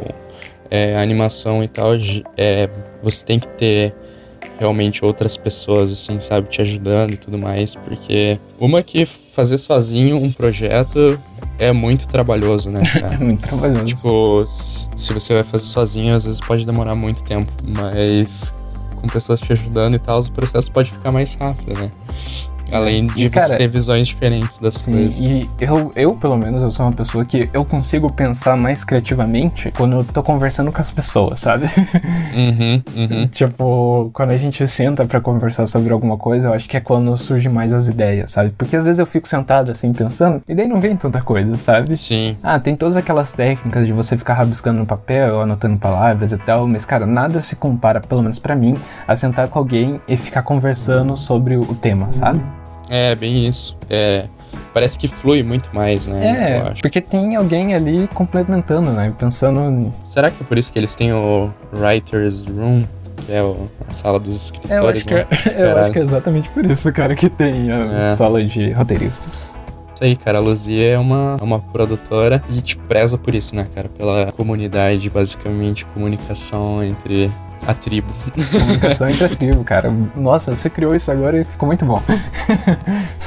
[0.72, 1.92] é, animação e tal,
[2.38, 2.70] é,
[3.04, 3.94] você tem que ter
[4.58, 10.18] realmente outras pessoas, assim, sabe, te ajudando e tudo mais, porque uma que fazer sozinho
[10.18, 11.20] um projeto
[11.60, 12.82] é muito trabalhoso, né,
[13.12, 13.86] É muito trabalhoso.
[13.86, 18.54] tipo, se você vai fazer sozinho, às vezes pode demorar muito tempo, mas
[19.02, 21.90] com pessoas te ajudando e tal, o processo pode ficar mais rápido, né?
[22.72, 25.20] Além de E, cara, você ter visões diferentes das Sim, coisas.
[25.20, 29.72] e eu, eu, pelo menos, eu sou uma pessoa que eu consigo pensar mais criativamente
[29.76, 31.66] quando eu tô conversando com as pessoas, sabe?
[32.34, 33.28] Uhum, uhum.
[33.28, 37.16] tipo, quando a gente senta pra conversar sobre alguma coisa, eu acho que é quando
[37.18, 38.52] surge mais as ideias, sabe?
[38.58, 41.96] Porque às vezes eu fico sentado assim pensando e daí não vem tanta coisa, sabe?
[41.98, 46.38] Sim, Ah, tem todas aquelas técnicas de você ficar rabiscando no papel, anotando palavras e
[46.38, 48.76] tal, mas cara, nada se compara, pelo menos pra mim,
[49.08, 52.42] a sentar com alguém e ficar conversando sobre o tema, sabe?
[52.92, 53.76] É bem isso.
[53.90, 54.26] É,
[54.74, 56.20] parece que flui muito mais, né?
[56.20, 56.82] Eu É, acho.
[56.82, 59.14] porque tem alguém ali complementando, né?
[59.18, 59.92] Pensando.
[60.04, 62.84] Será que é por isso que eles têm o Writer's Room,
[63.26, 64.72] que é o- a sala dos escritores?
[64.72, 65.26] É, eu acho, que né?
[65.56, 68.16] é, eu acho que é exatamente por isso, cara, que tem a É.
[68.16, 69.34] sala de roteiristas.
[69.94, 70.40] Isso aí, cara.
[70.40, 73.88] A Luzia é uma, uma produtora e te preza por isso, né, cara?
[73.90, 77.30] Pela comunidade, basicamente, comunicação entre
[77.68, 78.12] a tribo.
[78.52, 79.94] Comunicação entre a tribo, cara.
[80.16, 82.02] Nossa, você criou isso agora e ficou muito bom.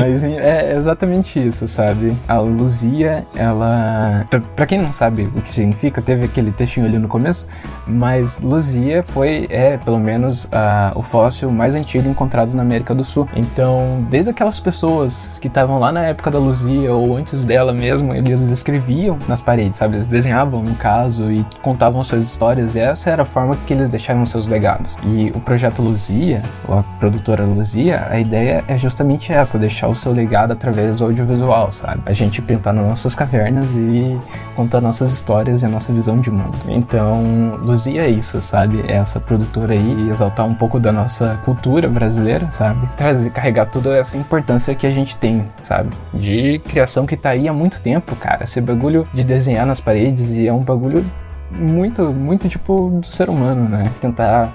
[0.00, 2.16] Mas é exatamente isso, sabe?
[2.26, 4.26] A Luzia, ela.
[4.30, 7.46] Pra, pra quem não sabe o que significa, teve aquele textinho ali no começo,
[7.86, 13.04] mas Luzia foi, é, pelo menos, a- o fóssil mais antigo encontrado na América do
[13.04, 13.28] Sul.
[13.34, 18.14] Então, desde aquelas pessoas que estavam lá na época da Luzia ou antes dela mesmo,
[18.14, 19.96] eles escreviam nas paredes, sabe?
[19.96, 23.90] Eles desenhavam, no caso, e contavam suas histórias, e essa era a forma que eles
[23.90, 24.96] deixavam seus legados.
[25.04, 29.96] E o projeto Luzia, ou a produtora Luzia, a ideia é justamente essa, deixar o
[29.96, 32.02] seu legado através do audiovisual, sabe?
[32.06, 34.18] A gente pintar nas nossas cavernas e
[34.56, 36.56] contar nossas histórias e a nossa visão de mundo.
[36.68, 38.82] Então, Luzia é isso, sabe?
[38.86, 42.88] É essa produtora aí, exaltar um pouco da nossa cultura brasileira, sabe?
[42.96, 45.90] Trazer, carregar toda essa importância que a gente tem, sabe?
[46.12, 48.44] De criação que tá aí há muito tempo, cara.
[48.44, 51.04] Esse bagulho de desenhar nas paredes e é um bagulho
[51.50, 53.90] muito, muito tipo do ser humano, né?
[54.00, 54.54] Tentar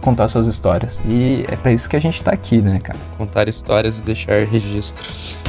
[0.00, 1.02] contar suas histórias.
[1.06, 2.98] E é pra isso que a gente tá aqui, né, cara?
[3.16, 5.42] Contar histórias e deixar registros.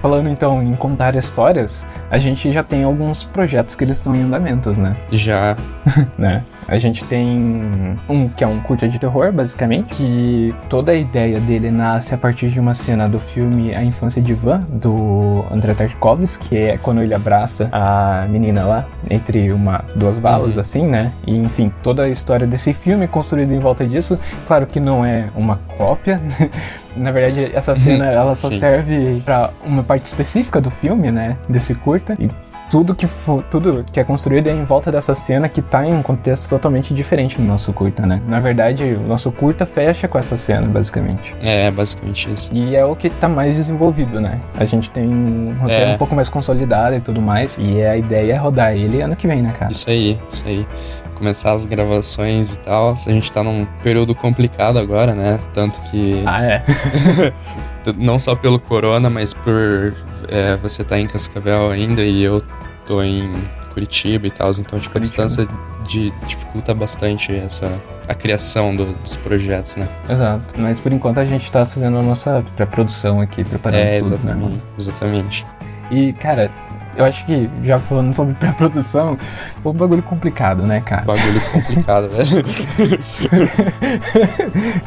[0.00, 4.22] Falando então em contar histórias, a gente já tem alguns projetos que eles estão em
[4.22, 4.96] andamentos, né?
[5.10, 5.56] Já.
[6.18, 6.42] né?
[6.66, 11.38] A gente tem um que é um curta de terror, basicamente, que toda a ideia
[11.38, 15.74] dele nasce a partir de uma cena do filme A Infância de Ivan, do André
[15.74, 20.60] Tarkovsky, que é quando ele abraça a menina lá, entre uma duas valas, uhum.
[20.60, 21.12] assim, né?
[21.26, 24.18] E, enfim, toda a história desse filme construída em volta disso.
[24.46, 26.20] Claro que não é uma cópia,
[26.96, 28.58] Na verdade, essa cena ela só Sim.
[28.58, 31.36] serve para uma parte específica do filme, né?
[31.48, 32.16] Desse curta.
[32.18, 32.28] E
[32.70, 35.92] tudo que for, tudo que é construído é em volta dessa cena que tá em
[35.92, 38.20] um contexto totalmente diferente no nosso curta, né?
[38.26, 41.34] Na verdade, o nosso curta fecha com essa cena, basicamente.
[41.40, 42.50] É, basicamente isso.
[42.52, 44.40] E é o que tá mais desenvolvido, né?
[44.56, 45.94] A gente tem um roteiro é.
[45.94, 47.56] um pouco mais consolidado e tudo mais.
[47.60, 49.70] E a ideia é rodar ele ano que vem, né, cara?
[49.70, 50.66] Isso aí, isso aí
[51.14, 52.92] começar as gravações e tal.
[52.92, 55.38] A gente tá num período complicado agora, né?
[55.52, 56.22] Tanto que.
[56.26, 56.64] Ah, é?
[57.96, 59.94] não só pelo corona, mas por
[60.28, 62.42] é, você tá em Cascavel ainda e eu
[62.86, 63.32] tô em
[63.72, 64.50] Curitiba e tal.
[64.52, 65.46] Então, tipo, a distância
[65.86, 67.70] de, dificulta bastante essa
[68.08, 69.88] a criação do, dos projetos, né?
[70.08, 70.54] Exato.
[70.56, 74.52] Mas por enquanto a gente tá fazendo a nossa pré-produção aqui, preparando é, tudo, exatamente,
[74.52, 74.60] né?
[74.78, 75.46] exatamente.
[75.90, 76.50] E, cara,
[76.96, 79.18] eu acho que, já falando sobre pré-produção,
[79.62, 81.02] foi um bagulho complicado, né, cara?
[81.02, 82.44] Bagulho complicado, velho.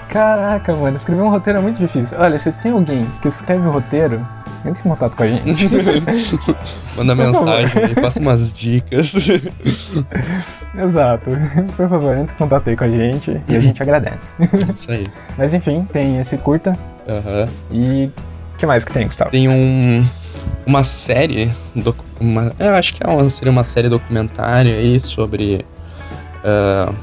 [0.09, 2.17] Caraca, mano, escrever um roteiro é muito difícil.
[2.19, 4.25] Olha, se tem alguém que escreve um roteiro,
[4.67, 5.69] entre em contato com a gente.
[6.95, 9.13] Manda mensagem, passa umas dicas.
[10.77, 11.31] Exato.
[11.75, 14.35] Por favor, entre em contato aí com a gente e a gente agradece.
[14.75, 15.07] Isso aí.
[15.37, 16.77] Mas enfim, tem esse curta.
[17.07, 17.49] Aham.
[17.71, 18.11] E
[18.53, 19.31] o que mais que tem, Gustavo?
[19.31, 20.05] Tem um
[20.65, 21.49] uma série,
[22.19, 25.65] uma, eu acho que é uma, seria uma série documentária aí sobre
[26.43, 26.93] uh,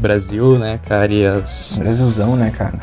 [0.00, 1.78] Brasil, né, cara, e as...
[1.78, 2.74] Brasilzão, né, cara?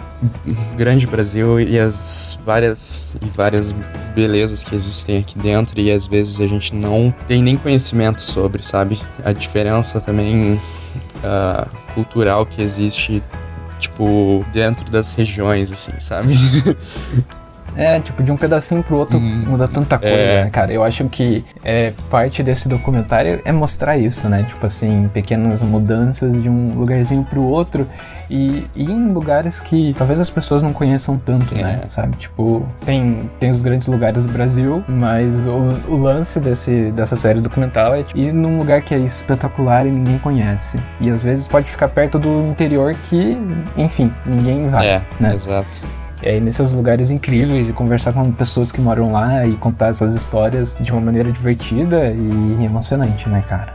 [0.76, 3.74] Grande Brasil e as várias e várias
[4.14, 8.64] belezas que existem aqui dentro e às vezes a gente não tem nem conhecimento sobre,
[8.64, 9.00] sabe?
[9.24, 13.22] A diferença também uh, cultural que existe,
[13.80, 16.36] tipo, dentro das regiões, assim, sabe?
[17.76, 20.44] É, tipo, de um pedacinho pro outro hum, muda tanta coisa, é.
[20.46, 20.72] né, cara?
[20.72, 24.44] Eu acho que é, parte desse documentário é mostrar isso, né?
[24.44, 27.88] Tipo assim, pequenas mudanças de um lugarzinho pro outro
[28.30, 31.62] e, e em lugares que talvez as pessoas não conheçam tanto, né?
[31.62, 31.64] é.
[31.64, 31.82] né?
[31.90, 32.18] Sabe?
[32.18, 37.42] Tipo, tem, tem os grandes lugares do Brasil, mas o, o lance desse, dessa série
[37.42, 40.80] documental é tipo, ir num lugar que é espetacular e ninguém conhece.
[41.00, 43.38] E às vezes pode ficar perto do interior que,
[43.78, 44.88] enfim, ninguém vai.
[44.88, 45.36] É, né?
[45.36, 49.90] exato é ir nesses lugares incríveis e conversar com pessoas que moram lá e contar
[49.90, 53.74] essas histórias de uma maneira divertida e emocionante, né, cara?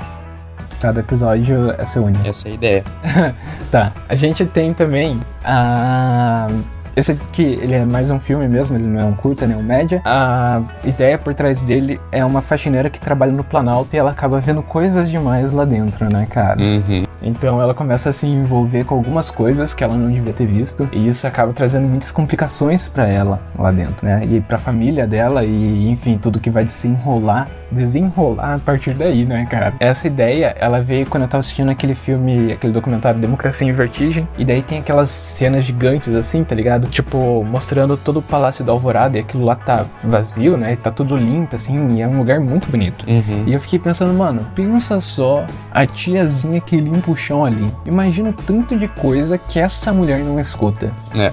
[0.80, 2.26] Cada episódio é seu único.
[2.26, 2.84] Essa é a ideia.
[3.70, 3.92] tá.
[4.08, 6.48] A gente tem também a.
[6.96, 9.62] Esse aqui, ele é mais um filme mesmo, ele não é um curta, nem um
[9.62, 10.02] média.
[10.04, 14.40] A ideia por trás dele é uma faxineira que trabalha no Planalto e ela acaba
[14.40, 16.60] vendo coisas demais lá dentro, né, cara?
[16.60, 17.04] Uhum.
[17.22, 20.88] Então ela começa a se envolver com algumas coisas que ela não devia ter visto
[20.92, 24.22] e isso acaba trazendo muitas complicações para ela lá dentro, né?
[24.24, 29.24] E para a família dela e enfim, tudo que vai desenrolar, desenrolar a partir daí,
[29.26, 29.74] né, cara?
[29.78, 34.26] Essa ideia, ela veio quando eu tava assistindo aquele filme, aquele documentário Democracia em Vertigem,
[34.38, 36.79] e daí tem aquelas cenas gigantes assim, tá ligado?
[36.88, 40.72] Tipo, mostrando todo o Palácio da Alvorada e aquilo lá tá vazio, né?
[40.72, 43.04] E tá tudo limpo assim, e é um lugar muito bonito.
[43.08, 43.44] Uhum.
[43.46, 47.72] E eu fiquei pensando, mano, pensa só a tiazinha que limpa o chão ali.
[47.84, 50.90] Imagina o tanto de coisa que essa mulher não escuta.
[51.14, 51.32] É.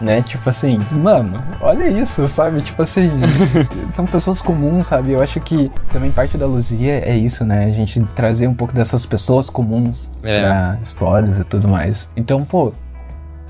[0.00, 0.22] Né?
[0.22, 2.62] Tipo assim, mano, olha isso, sabe?
[2.62, 3.10] Tipo assim,
[3.88, 5.12] são pessoas comuns, sabe?
[5.12, 7.66] Eu acho que também parte da Luzia é isso, né?
[7.66, 10.40] A gente trazer um pouco dessas pessoas comuns é.
[10.40, 12.08] pra histórias e tudo mais.
[12.16, 12.72] Então, pô,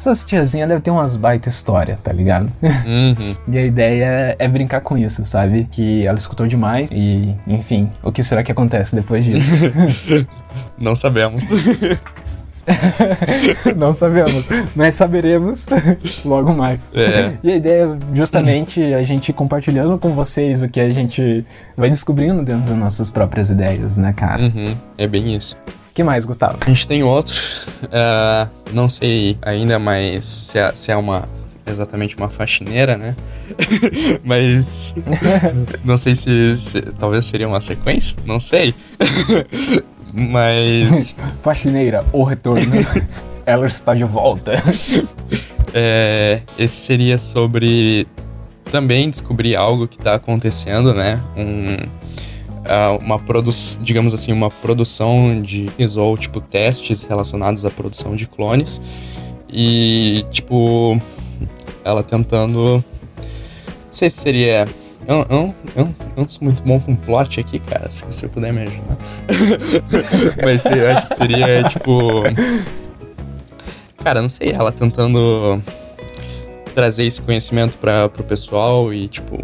[0.01, 2.51] essas tiazinhas devem ter umas baita história, tá ligado?
[2.63, 3.37] Uhum.
[3.49, 5.69] e a ideia é brincar com isso, sabe?
[5.71, 9.53] Que ela escutou demais e, enfim, o que será que acontece depois disso?
[10.79, 11.45] Não sabemos.
[13.77, 15.67] Não sabemos, mas saberemos
[16.25, 16.91] logo mais.
[16.95, 17.37] É.
[17.43, 21.45] E a ideia é justamente a gente compartilhando com vocês o que a gente
[21.77, 24.45] vai descobrindo dentro das nossas próprias ideias, né, cara?
[24.45, 24.75] Uhum.
[24.97, 25.57] É bem isso
[26.01, 26.57] que mais, Gustavo?
[26.63, 27.67] A gente tem outros.
[27.85, 31.29] Uh, não sei ainda, mas se é, se é uma
[31.67, 33.15] exatamente uma faxineira, né?
[34.25, 34.95] mas
[35.85, 38.75] não sei se, se, talvez seria uma sequência, não sei.
[40.13, 42.65] mas faxineira, o retorno.
[43.45, 44.53] Ela está de volta.
[45.75, 48.07] É, esse seria sobre
[48.71, 51.21] também descobrir algo que está acontecendo, né?
[51.37, 52.00] Um
[53.01, 58.81] uma produção, digamos assim, uma produção de ou tipo testes relacionados à produção de clones
[59.53, 61.01] e tipo
[61.85, 62.85] ela tentando
[63.91, 64.67] não sei se seria
[65.09, 68.53] Eu, eu, eu, eu não sou muito bom com plot aqui, cara, se você puder
[68.53, 68.97] me ajudar.
[70.45, 72.23] Mas eu acho que seria, tipo.
[74.05, 75.61] Cara, não sei, ela tentando
[76.75, 79.37] trazer esse conhecimento para pro pessoal e, tipo.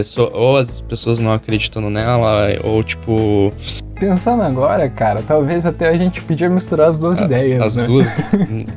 [0.00, 3.52] Pessoa, ou as pessoas não acreditando nela, ou tipo.
[4.00, 7.62] Pensando agora, cara, talvez até a gente podia misturar as duas a, ideias.
[7.62, 7.84] As né?
[7.84, 8.08] duas.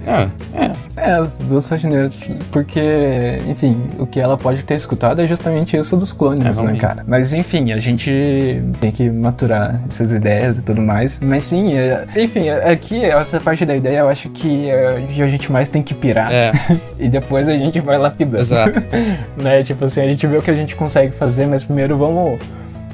[0.05, 0.73] é, é.
[0.95, 2.13] É, as duas faxineiras.
[2.51, 6.75] Porque, enfim, o que ela pode ter escutado é justamente isso dos clones, É, né,
[6.77, 7.03] cara?
[7.07, 11.19] Mas, enfim, a gente tem que maturar essas ideias e tudo mais.
[11.21, 15.51] Mas, sim, é- enfim, aqui, essa parte da ideia eu acho que é a gente
[15.51, 16.31] mais tem que pirar.
[16.31, 16.51] É,
[16.99, 18.41] E depois a gente vai lapidando.
[18.41, 18.73] exato.
[19.41, 19.63] né?
[19.63, 22.39] Tipo assim, a gente vê o que a gente consegue fazer, mas primeiro vamos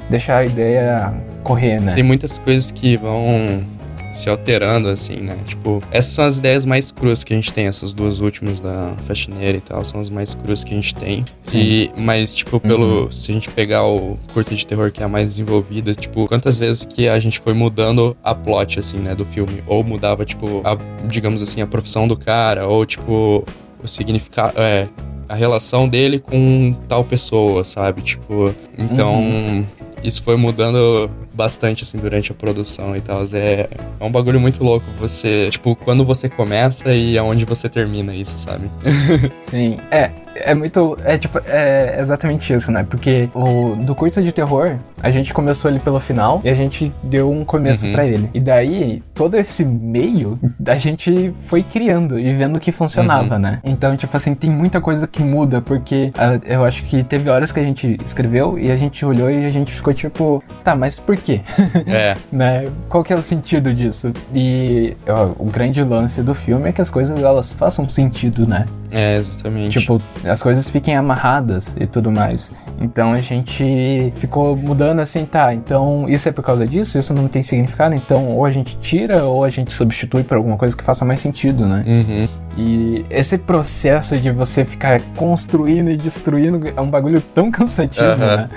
[0.08, 1.94] deixar a ideia correr, né?
[1.94, 3.64] Tem muitas coisas que vão
[4.12, 5.36] se alterando, assim, né?
[5.44, 8.94] Tipo, essas são as ideias mais cruas que a gente tem, essas duas últimas da
[9.06, 11.24] faxineira e tal, são as mais cruas que a gente tem.
[11.52, 13.10] E, mas, tipo, pelo.
[13.12, 16.58] Se a gente pegar o curta de terror que é a mais desenvolvida, tipo, quantas
[16.58, 19.62] vezes que a gente foi mudando a plot, assim, né, do filme?
[19.66, 20.76] Ou mudava, tipo, a,
[21.06, 23.44] digamos assim, a profissão do cara, ou, tipo,
[23.82, 24.54] o significado.
[24.56, 24.88] É,
[25.28, 28.02] a relação dele com tal pessoa, sabe?
[28.02, 29.64] Tipo, então
[30.02, 31.08] isso foi mudando
[31.40, 33.22] bastante, assim, durante a produção e tal.
[33.32, 33.66] É,
[33.98, 38.38] é um bagulho muito louco você, tipo, quando você começa e aonde você termina isso,
[38.38, 38.70] sabe?
[39.40, 39.78] Sim.
[39.90, 40.12] É,
[40.44, 40.96] é muito.
[41.04, 42.86] É tipo, é exatamente isso, né?
[42.88, 46.92] Porque o do curta de terror, a gente começou ele pelo final e a gente
[47.02, 47.92] deu um começo Uhum.
[47.92, 48.28] pra ele.
[48.34, 53.40] E daí, todo esse meio, a gente foi criando e vendo que funcionava, Uhum.
[53.40, 53.58] né?
[53.64, 57.52] Então, tipo assim, tem muita coisa que muda, porque ah, eu acho que teve horas
[57.52, 60.98] que a gente escreveu e a gente olhou e a gente ficou tipo, tá, mas
[60.98, 61.40] por quê?
[61.86, 62.68] É, né?
[62.88, 64.12] Qual que é o sentido disso?
[64.34, 68.66] E ó, o grande lance do filme é que as coisas elas façam sentido, né?
[68.90, 69.78] É, exatamente.
[69.78, 72.52] Tipo, as coisas fiquem amarradas e tudo mais.
[72.80, 77.28] Então a gente ficou mudando assim, tá, então isso é por causa disso, isso não
[77.28, 80.82] tem significado, então ou a gente tira ou a gente substitui por alguma coisa que
[80.82, 81.84] faça mais sentido, né?
[81.86, 82.28] Uhum.
[82.56, 88.36] E esse processo de você ficar construindo e destruindo é um bagulho tão cansativo, Aham.
[88.36, 88.50] né?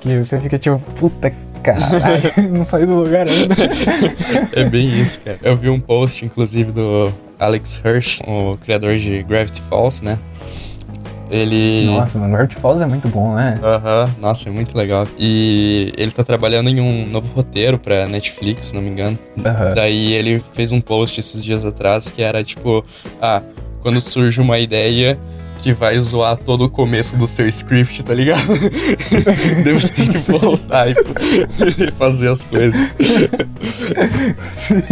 [0.00, 3.54] Que você fica tipo, puta caralho, não saí do lugar ainda.
[4.52, 5.38] É bem isso, cara.
[5.42, 10.18] Eu vi um post, inclusive, do Alex Hirsch, o criador de Gravity Falls, né?
[11.30, 11.86] Ele.
[11.86, 13.58] Nossa, mano, Gravity Falls é muito bom, né?
[13.62, 15.06] Aham, nossa, é muito legal.
[15.18, 19.18] E ele tá trabalhando em um novo roteiro pra Netflix, se não me engano.
[19.44, 19.74] Aham.
[19.74, 22.84] Daí ele fez um post esses dias atrás que era tipo:
[23.22, 23.42] Ah,
[23.80, 25.16] quando surge uma ideia
[25.62, 28.40] que vai zoar todo o começo do seu script, tá ligado?
[29.62, 32.94] Deus tem que voltar e e fazer as coisas.
[34.40, 34.82] Sim.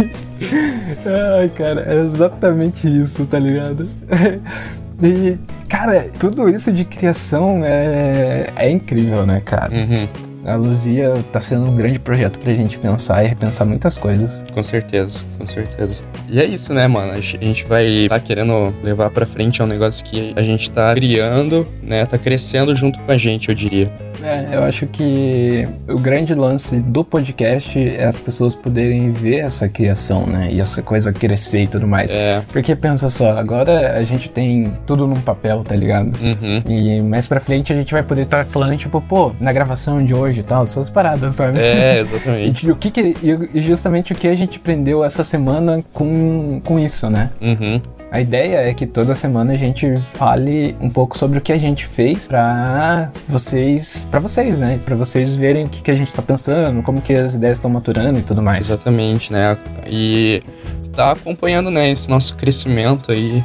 [1.37, 3.87] Ai, cara, é exatamente isso, tá ligado?
[5.01, 5.37] E,
[5.69, 9.73] cara, tudo isso de criação é, é incrível, né, cara?
[9.73, 10.09] Uhum,
[10.49, 14.45] A Luzia tá sendo um grande projeto pra gente pensar e repensar muitas coisas.
[14.53, 16.03] com certeza, com certeza.
[16.27, 17.11] E é isso, né, mano?
[17.11, 20.93] A gente vai tá querendo levar pra frente é um negócio que a gente tá
[20.93, 22.05] criando, né?
[22.05, 23.91] Tá crescendo junto com a gente, eu diria.
[24.23, 29.69] É, eu acho que o grande lance do podcast é as pessoas poderem ver essa
[29.69, 30.49] criação, né?
[30.51, 32.11] E essa coisa crescer e tudo mais.
[32.11, 32.41] É.
[32.51, 36.17] Porque pensa só, agora a gente tem tudo num papel, tá ligado?
[36.21, 36.61] Uhum.
[36.67, 40.13] E mais pra frente a gente vai poder estar falando, tipo, pô, na gravação de
[40.13, 41.59] hoje e tal, essas paradas, sabe?
[41.59, 42.65] É, exatamente.
[42.67, 46.79] E o que que- e- justamente o que a gente aprendeu essa semana com, com
[46.79, 47.29] isso, né?
[47.41, 47.81] Uhum.
[48.11, 51.57] A ideia é que toda semana a gente fale um pouco sobre o que a
[51.59, 54.79] gente fez pra vocês, para vocês, né?
[54.83, 57.69] Pra vocês verem o que, que a gente tá pensando, como que as ideias estão
[57.69, 58.67] maturando e tudo mais.
[58.67, 59.55] Exatamente, né?
[59.85, 60.41] E
[60.95, 63.43] tá acompanhando, né, esse nosso crescimento aí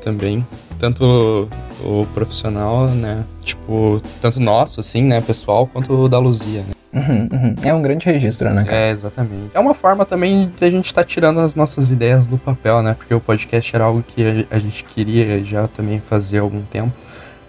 [0.00, 0.46] também.
[0.78, 1.48] Tanto
[1.84, 3.24] o profissional, né?
[3.42, 6.74] Tipo, tanto nosso, assim, né, pessoal, quanto o da Luzia, né?
[6.94, 7.54] Uhum, uhum.
[7.62, 8.76] É um grande registro, né, cara?
[8.76, 9.50] É, exatamente.
[9.52, 12.94] É uma forma também de a gente estar tirando as nossas ideias do papel, né?
[12.94, 16.62] Porque o podcast era algo que a a gente queria já também fazer há algum
[16.62, 16.92] tempo.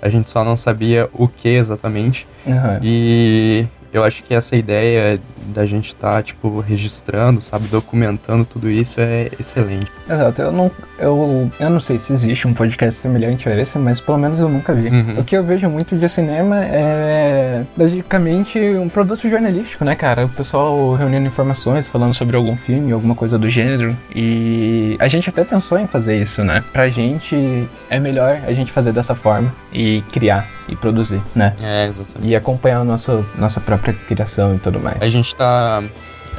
[0.02, 2.28] A gente só não sabia o que exatamente.
[2.46, 2.80] Uhum.
[2.82, 3.66] E
[3.96, 5.18] eu acho que essa ideia
[5.54, 9.90] da gente estar, tipo, registrando, sabe, documentando tudo isso é excelente.
[10.10, 14.02] Exato, eu não, eu, eu não sei se existe um podcast semelhante a esse, mas
[14.02, 14.90] pelo menos eu nunca vi.
[14.90, 15.20] Uhum.
[15.20, 20.26] O que eu vejo muito de cinema é basicamente um produto jornalístico, né, cara?
[20.26, 23.96] O pessoal reunindo informações, falando sobre algum filme, alguma coisa do gênero.
[24.14, 26.62] E a gente até pensou em fazer isso, né?
[26.74, 31.56] Pra gente é melhor a gente fazer dessa forma e criar e produzir, né?
[31.62, 32.28] É, exatamente.
[32.32, 34.98] E acompanhar a nossa, nossa própria criação e tudo mais.
[35.02, 35.84] A gente tá.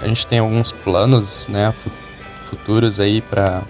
[0.02, 1.90] A gente tem alguns planos, né, fu-
[2.50, 3.62] futuros aí pra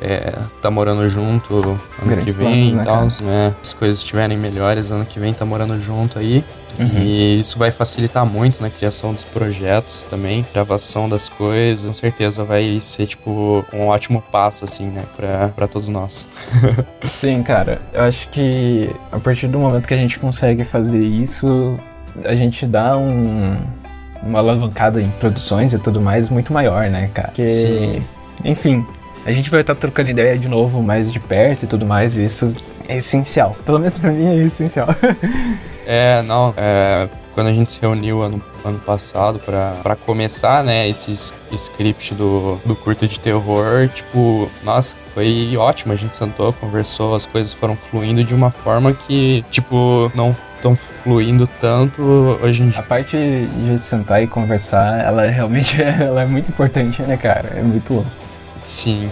[0.00, 3.14] é, tá morando junto ano Grandes que vem planos, né, e tal, cara?
[3.22, 3.54] né?
[3.62, 6.44] As coisas estiverem melhores, ano que vem tá morando junto aí.
[6.78, 7.02] Uhum.
[7.02, 11.86] E isso vai facilitar muito na criação dos projetos também, gravação das coisas.
[11.86, 16.28] Com certeza vai ser, tipo, um ótimo passo, assim, né, pra, pra todos nós.
[17.20, 17.80] Sim, cara.
[17.92, 21.78] Eu acho que a partir do momento que a gente consegue fazer isso,
[22.24, 23.54] a gente dá um,
[24.22, 27.28] uma alavancada em produções e tudo mais muito maior, né, cara?
[27.28, 28.02] Porque, Sim.
[28.44, 28.86] enfim,
[29.24, 32.24] a gente vai estar trocando ideia de novo mais de perto e tudo mais, e
[32.24, 32.54] isso
[32.88, 33.56] é essencial.
[33.64, 34.88] Pelo menos pra mim é essencial.
[35.86, 40.88] É, não, é, quando a gente se reuniu ano, ano passado pra, pra começar, né,
[40.88, 41.12] esse
[41.52, 45.92] script do, do curto de terror, tipo, nossa, foi ótimo.
[45.92, 50.76] A gente sentou, conversou, as coisas foram fluindo de uma forma que, tipo, não estão
[50.76, 52.00] fluindo tanto
[52.40, 52.82] hoje em A dia.
[52.82, 57.54] parte de sentar e conversar, ela realmente é, ela é muito importante, né, cara?
[57.56, 58.10] É muito louco.
[58.62, 59.10] Sim.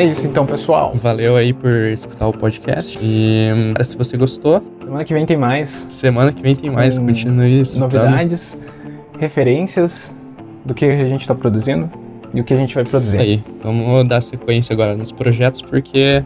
[0.00, 0.92] É isso então, pessoal.
[0.94, 2.98] Valeu aí por escutar o podcast.
[3.02, 6.96] E hum, se você gostou, Semana que vem tem mais semana que vem tem mais.
[6.96, 7.92] Hum, Continue escutando.
[7.92, 8.56] novidades,
[9.18, 10.10] referências
[10.64, 11.90] do que a gente tá produzindo
[12.32, 13.18] e o que a gente vai produzir.
[13.18, 13.44] Isso aí.
[13.62, 16.24] Vamos dar sequência agora nos projetos, porque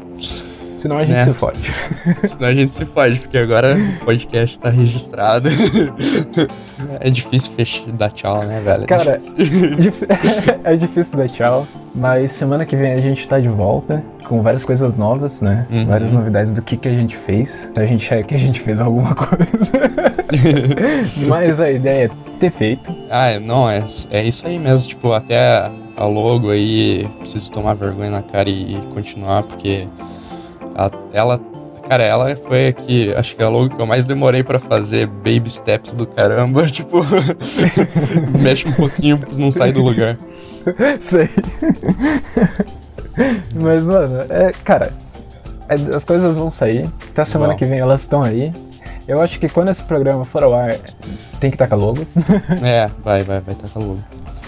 [0.79, 1.25] Senão a gente Né?
[1.25, 1.59] se fode.
[2.29, 5.49] senão a gente se fode, porque agora o podcast tá registrado.
[7.01, 8.87] é difícil fechar, dar tchau, né, velho?
[8.87, 10.07] Cara, Dif-
[10.63, 14.65] é difícil dar tchau, mas semana que vem a gente tá de volta com várias
[14.65, 15.67] coisas novas, né?
[15.71, 15.87] Uhum.
[15.87, 17.71] Várias novidades do que, que a gente fez.
[17.77, 19.73] A gente acha que a gente fez alguma coisa.
[21.29, 22.95] mas a ideia é ter feito.
[23.11, 24.89] Ah, é- não, é, é isso aí mesmo.
[24.89, 29.87] Tipo, até a logo aí, preciso tomar vergonha na cara e continuar, porque
[30.75, 31.41] a- ela.
[31.87, 35.51] Cara, ela foi aqui, acho que a logo que eu mais demorei pra fazer, baby
[35.51, 37.05] steps do caramba, tipo,
[38.41, 40.17] mexe um pouquinho, mas não sai do lugar.
[41.01, 41.29] Sei.
[43.55, 44.93] mas, mano, é, cara,
[45.69, 46.89] é- as coisas vão sair.
[47.11, 47.59] Até semana Vão.
[47.59, 48.53] que vem elas estão aí.
[49.07, 50.75] Eu acho que quando esse programa for ao ar,
[51.39, 52.07] tem que a logo,
[52.65, 53.99] É, vai, vai, vai a logo.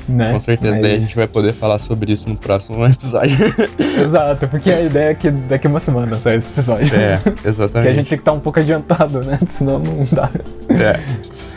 [0.09, 0.33] né?
[0.33, 3.37] Com certeza, daí a Mas- gente vai poder falar sobre isso no próximo episódio.
[4.03, 6.87] Exato, porque a ideia é que daqui uma semana sai esse episódio.
[6.97, 7.95] É, Que a gente exatamente.
[7.97, 9.39] tem que estar um pouco adiantado, né?
[9.51, 10.31] Senão não dá.
[10.71, 10.99] É.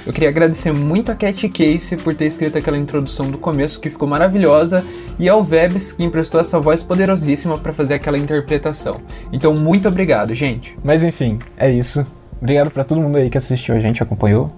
[0.05, 3.89] Eu queria agradecer muito a Cat Case por ter escrito aquela introdução do começo que
[3.89, 4.83] ficou maravilhosa
[5.17, 9.01] e ao Vebs que emprestou essa voz poderosíssima para fazer aquela interpretação.
[9.31, 10.77] Então, muito obrigado, gente.
[10.83, 12.05] Mas enfim, é isso.
[12.41, 14.51] Obrigado pra todo mundo aí que assistiu a gente, acompanhou.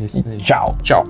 [0.00, 0.38] Isso aí.
[0.38, 0.76] tchau!
[0.82, 1.06] Tchau.